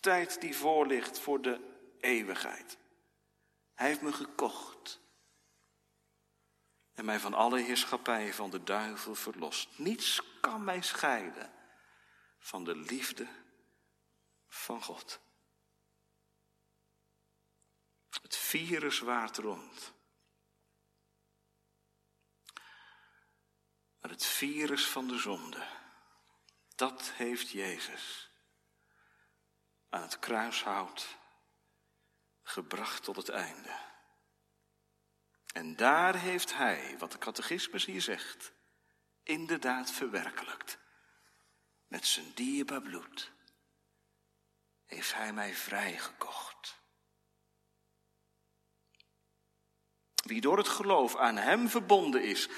[0.00, 1.60] tijd die voor ligt, voor de
[2.00, 2.76] eeuwigheid.
[3.74, 5.00] Hij heeft me gekocht
[6.94, 9.78] en mij van alle heerschappij van de duivel verlost.
[9.78, 11.52] Niets kan mij scheiden
[12.38, 13.26] van de liefde
[14.48, 15.20] van God.
[18.22, 19.92] Het virus waart rond.
[24.02, 25.66] Het virus van de zonde,
[26.74, 28.30] dat heeft Jezus
[29.88, 31.18] aan het kruishout
[32.42, 33.78] gebracht tot het einde.
[35.52, 38.52] En daar heeft hij, wat de catechismus hier zegt,
[39.22, 40.78] inderdaad verwerkelijkt.
[41.86, 43.32] Met zijn dierbaar bloed
[44.84, 46.80] heeft hij mij vrijgekocht.
[50.22, 52.48] Wie door het geloof aan hem verbonden is,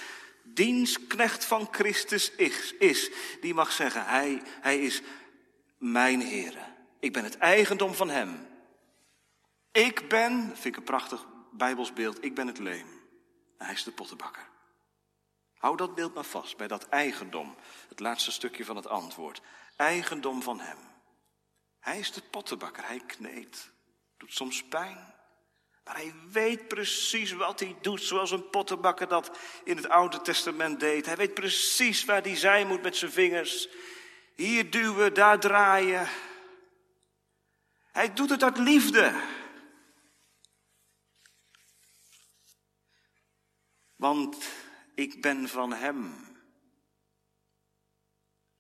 [0.45, 5.03] dienstknecht van Christus is, is die mag zeggen, hij, hij is
[5.78, 6.72] mijn Heer.
[6.99, 8.47] Ik ben het eigendom van hem.
[9.72, 12.86] Ik ben, vind ik een prachtig bijbelsbeeld, ik ben het leem.
[13.59, 14.49] hij is de pottenbakker.
[15.55, 17.55] Hou dat beeld maar vast bij dat eigendom,
[17.88, 19.40] het laatste stukje van het antwoord.
[19.76, 20.78] Eigendom van hem.
[21.80, 23.72] Hij is de pottenbakker, hij kneedt.
[24.16, 25.14] Doet soms pijn.
[25.85, 30.80] Maar hij weet precies wat hij doet, zoals een pottenbakker dat in het Oude Testament
[30.80, 31.07] deed.
[31.07, 33.68] Hij weet precies waar hij zijn moet met zijn vingers.
[34.35, 36.09] Hier duwen, daar draaien.
[37.93, 39.20] Hij doet het uit liefde.
[43.97, 44.51] Want
[44.95, 46.32] ik ben van hem.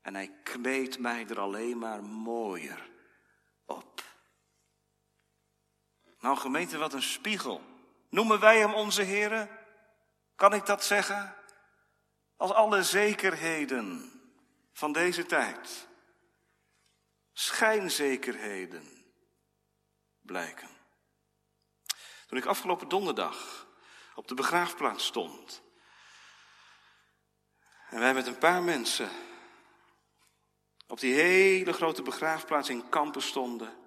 [0.00, 2.90] En hij kneedt mij er alleen maar mooier
[3.64, 4.13] op.
[6.24, 7.62] Nou gemeente, wat een spiegel.
[8.08, 9.48] Noemen wij hem onze Here?
[10.34, 11.36] Kan ik dat zeggen?
[12.36, 14.12] Als alle zekerheden
[14.72, 15.88] van deze tijd,
[17.32, 19.04] schijnzekerheden,
[20.20, 20.68] blijken.
[22.26, 23.66] Toen ik afgelopen donderdag
[24.14, 25.62] op de begraafplaats stond
[27.90, 29.10] en wij met een paar mensen
[30.86, 33.83] op die hele grote begraafplaats in Kampen stonden,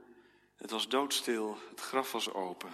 [0.58, 2.74] het was doodstil, het graf was open.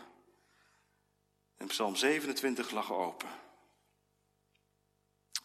[1.55, 3.29] En Psalm 27 lag open.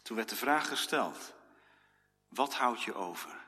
[0.02, 1.34] Toen werd de vraag gesteld:
[2.28, 3.46] wat houd je over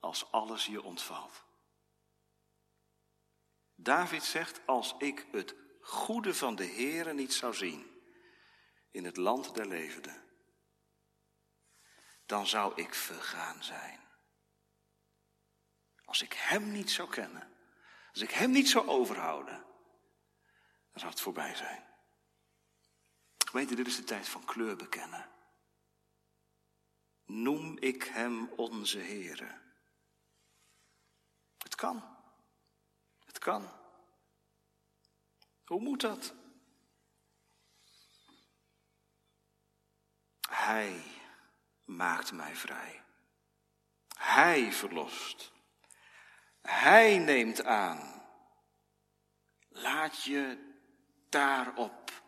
[0.00, 1.44] als alles je ontvalt?
[3.74, 8.02] David zegt: als ik het goede van de Heere niet zou zien
[8.90, 10.24] in het land der levenden,
[12.26, 14.09] dan zou ik vergaan zijn.
[16.10, 17.52] Als ik Hem niet zou kennen,
[18.12, 19.64] als ik Hem niet zou overhouden,
[20.90, 21.86] dan zou het voorbij zijn.
[23.46, 25.30] Gemeente, dit is de tijd van kleur bekennen.
[27.24, 29.60] Noem ik Hem onze Heere.
[31.58, 32.16] Het kan.
[33.24, 33.70] Het kan.
[35.64, 36.34] Hoe moet dat?
[40.48, 41.02] Hij
[41.84, 43.04] maakt mij vrij.
[44.16, 45.58] Hij verlost.
[46.62, 48.22] Hij neemt aan.
[49.68, 50.74] Laat je
[51.28, 52.22] daarop.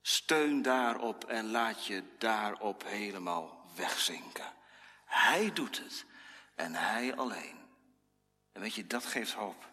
[0.00, 4.54] Steun daarop en laat je daarop helemaal wegzinken.
[5.04, 6.06] Hij doet het
[6.54, 7.58] en hij alleen.
[8.52, 9.70] En weet je, dat geeft hoop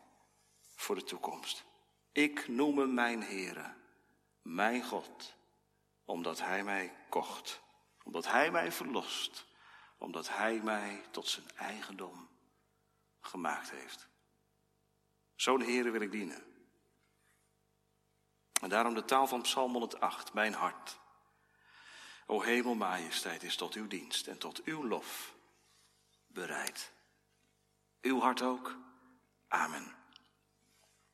[0.75, 1.63] voor de toekomst.
[2.11, 3.73] Ik noem hem mijn Heere,
[4.41, 5.35] mijn God,
[6.05, 7.61] omdat Hij mij kocht,
[8.03, 9.45] omdat Hij mij verlost,
[9.97, 12.32] omdat Hij mij tot zijn eigendom
[13.25, 14.07] gemaakt heeft.
[15.35, 16.43] Zo'n Heere wil ik dienen.
[18.61, 20.99] En daarom de taal van Psalm 108, mijn hart.
[22.25, 25.35] O hemel, majesteit is tot uw dienst en tot uw lof
[26.27, 26.91] bereid.
[28.01, 28.77] Uw hart ook.
[29.47, 30.02] Amen.